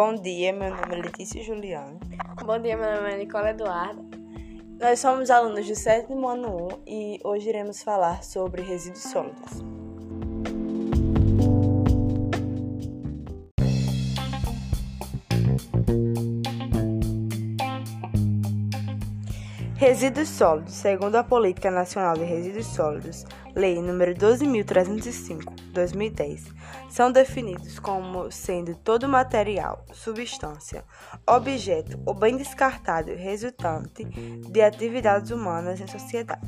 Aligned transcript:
Bom 0.00 0.14
dia, 0.14 0.52
meu 0.52 0.70
nome 0.70 0.94
é 0.94 1.02
Letícia 1.02 1.42
Juliane. 1.42 1.98
Bom 2.46 2.56
dia, 2.60 2.76
meu 2.76 2.88
nome 2.88 3.14
é 3.14 3.18
Nicola 3.18 3.50
Eduarda. 3.50 4.00
Nós 4.80 5.00
somos 5.00 5.28
alunos 5.28 5.66
do 5.66 5.74
sétimo 5.74 6.28
ano 6.28 6.68
1 6.68 6.68
e 6.86 7.20
hoje 7.24 7.48
iremos 7.48 7.82
falar 7.82 8.22
sobre 8.22 8.62
resíduos 8.62 9.02
sólidos. 9.02 9.77
Resíduos 19.78 20.28
sólidos, 20.30 20.74
segundo 20.74 21.14
a 21.14 21.22
Política 21.22 21.70
Nacional 21.70 22.16
de 22.16 22.24
Resíduos 22.24 22.66
Sólidos, 22.66 23.24
Lei 23.54 23.76
nº 23.76 24.12
12.305, 24.18 25.54
2010, 25.72 26.46
são 26.90 27.12
definidos 27.12 27.78
como 27.78 28.28
sendo 28.28 28.74
todo 28.74 29.08
material, 29.08 29.84
substância, 29.92 30.84
objeto 31.24 31.96
ou 32.04 32.12
bem 32.12 32.36
descartado 32.36 33.14
resultante 33.14 34.04
de 34.04 34.60
atividades 34.60 35.30
humanas 35.30 35.80
em 35.80 35.86
sociedade. 35.86 36.40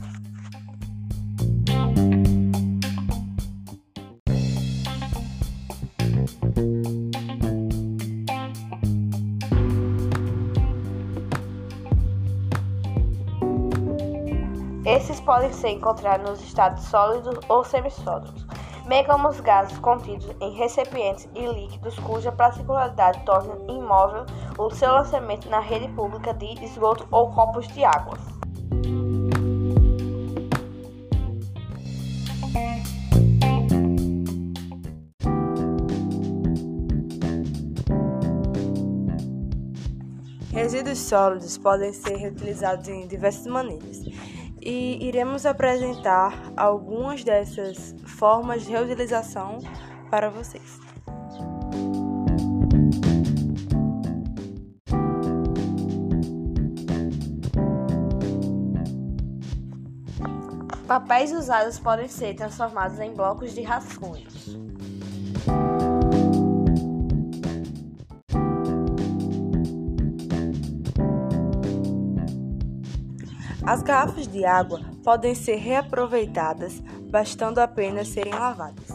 Esses 14.90 15.20
podem 15.20 15.52
ser 15.52 15.68
encontrados 15.68 16.28
nos 16.28 16.42
estados 16.42 16.82
sólidos 16.86 17.38
ou 17.48 17.62
semissólidos, 17.62 18.44
bem 18.88 19.04
como 19.04 19.28
os 19.28 19.38
gases 19.38 19.78
contidos 19.78 20.28
em 20.40 20.52
recipientes 20.54 21.28
e 21.32 21.46
líquidos 21.46 21.96
cuja 22.00 22.32
particularidade 22.32 23.24
torna 23.24 23.54
imóvel 23.72 24.26
o 24.58 24.68
seu 24.70 24.90
lançamento 24.90 25.48
na 25.48 25.60
rede 25.60 25.86
pública 25.94 26.34
de 26.34 26.64
esgoto 26.64 27.06
ou 27.12 27.30
copos 27.30 27.68
de 27.68 27.84
água. 27.84 28.18
Resíduos 40.52 40.98
sólidos 40.98 41.56
podem 41.58 41.92
ser 41.92 42.16
reutilizados 42.16 42.88
em 42.88 43.06
diversas 43.06 43.46
maneiras 43.46 44.02
e 44.62 45.06
iremos 45.06 45.46
apresentar 45.46 46.52
algumas 46.56 47.24
dessas 47.24 47.94
formas 48.04 48.64
de 48.64 48.70
reutilização 48.70 49.58
para 50.10 50.28
vocês. 50.28 50.78
Papéis 60.86 61.30
usados 61.32 61.78
podem 61.78 62.08
ser 62.08 62.34
transformados 62.34 62.98
em 62.98 63.14
blocos 63.14 63.54
de 63.54 63.62
rascunhos. 63.62 64.58
As 73.70 73.82
garrafas 73.82 74.26
de 74.26 74.44
água 74.44 74.80
podem 75.04 75.32
ser 75.32 75.54
reaproveitadas, 75.54 76.80
bastando 77.08 77.60
apenas 77.60 78.08
serem 78.08 78.34
lavadas. 78.34 78.88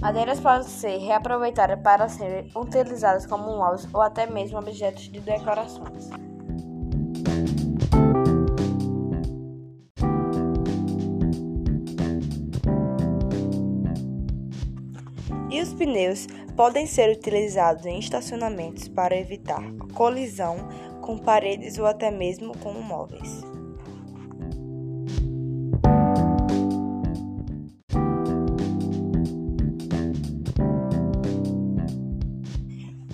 Madeiras 0.00 0.38
podem 0.38 0.68
ser 0.68 0.98
reaproveitadas 0.98 1.80
para 1.82 2.08
serem 2.08 2.48
utilizadas 2.54 3.26
como 3.26 3.56
móveis 3.56 3.92
ou 3.92 4.00
até 4.00 4.24
mesmo 4.24 4.60
objetos 4.60 5.10
de 5.10 5.18
decorações. 5.18 6.10
Os 15.62 15.72
pneus 15.72 16.26
podem 16.56 16.86
ser 16.86 17.10
utilizados 17.10 17.86
em 17.86 17.98
estacionamentos 17.98 18.88
para 18.88 19.16
evitar 19.16 19.62
colisão 19.94 20.56
com 21.00 21.16
paredes 21.16 21.78
ou 21.78 21.86
até 21.86 22.10
mesmo 22.10 22.56
com 22.58 22.72
móveis. 22.72 23.42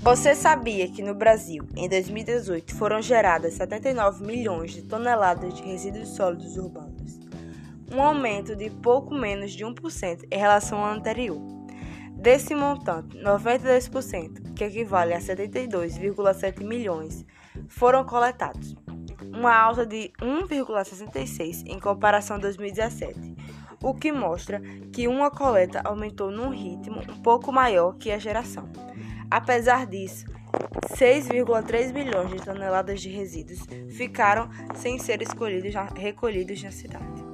Você 0.03 0.35
sabia 0.35 0.89
que 0.89 1.03
no 1.03 1.15
Brasil, 1.15 1.69
em 1.77 1.87
2018, 1.87 2.75
foram 2.75 3.03
geradas 3.03 3.55
79 3.55 4.25
milhões 4.25 4.73
de 4.73 4.83
toneladas 4.83 5.53
de 5.53 5.63
resíduos 5.63 6.09
sólidos 6.17 6.57
urbanos? 6.57 7.21
Um 7.95 8.01
aumento 8.01 8.57
de 8.57 8.71
pouco 8.71 9.15
menos 9.15 9.53
de 9.53 9.67
1% 9.67 10.27
em 10.31 10.39
relação 10.39 10.79
ao 10.79 10.95
anterior. 10.95 11.58
Desse 12.19 12.53
montante, 12.53 13.17
92%, 13.19 14.53
que 14.53 14.65
equivale 14.65 15.15
a 15.15 15.21
72,7 15.21 16.65
milhões, 16.65 17.25
foram 17.69 18.05
coletados, 18.05 18.75
uma 19.33 19.55
alta 19.57 19.87
de 19.87 20.11
1,66 20.21 21.63
em 21.67 21.79
comparação 21.79 22.37
a 22.37 22.41
2017, 22.41 23.37
o 23.81 23.95
que 23.95 24.11
mostra 24.11 24.61
que 24.93 25.07
uma 25.07 25.31
coleta 25.31 25.81
aumentou 25.85 26.33
num 26.33 26.51
ritmo 26.51 27.01
um 27.09 27.23
pouco 27.23 27.53
maior 27.53 27.97
que 27.97 28.11
a 28.11 28.19
geração. 28.19 28.69
Apesar 29.31 29.87
disso, 29.87 30.27
6,3 30.97 31.93
milhões 31.93 32.31
de 32.31 32.45
toneladas 32.45 33.01
de 33.01 33.11
resíduos 33.11 33.61
ficaram 33.91 34.51
sem 34.75 34.99
ser 34.99 35.21
recolhidos 35.95 36.63
na 36.65 36.73
cidade. 36.73 37.29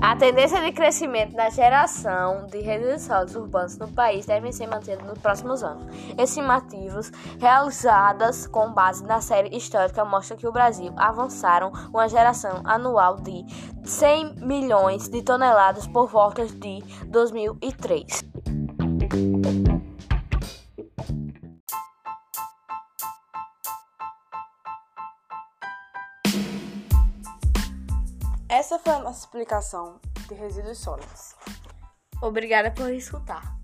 A 0.00 0.14
tendência 0.14 0.60
de 0.60 0.72
crescimento 0.72 1.34
da 1.34 1.48
geração 1.48 2.46
de 2.46 2.60
resíduos 2.60 3.02
sólidos 3.02 3.34
urbanos 3.34 3.78
no 3.78 3.88
país 3.88 4.26
deve 4.26 4.52
ser 4.52 4.66
mantida 4.66 5.02
nos 5.02 5.18
próximos 5.18 5.62
anos. 5.62 5.84
Estimativas 6.18 7.10
realizadas 7.38 8.46
com 8.46 8.72
base 8.72 9.04
na 9.04 9.20
série 9.20 9.56
histórica 9.56 10.04
mostram 10.04 10.36
que 10.36 10.46
o 10.46 10.52
Brasil 10.52 10.92
avançaram 10.96 11.72
uma 11.92 12.08
geração 12.08 12.60
anual 12.64 13.16
de 13.16 13.44
100 13.84 14.34
milhões 14.36 15.08
de 15.08 15.22
toneladas 15.22 15.86
por 15.86 16.08
volta 16.08 16.46
de 16.46 16.82
2003. 17.06 18.24
Essa 28.56 28.78
foi 28.78 28.94
a 28.94 29.00
nossa 29.00 29.20
explicação 29.20 30.00
de 30.28 30.34
resíduos 30.34 30.78
sólidos. 30.78 31.34
Obrigada 32.22 32.70
por 32.70 32.90
escutar. 32.90 33.54